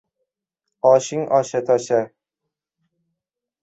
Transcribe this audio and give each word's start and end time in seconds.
—Oshing 0.93 1.27
osha-tosha 1.41 2.03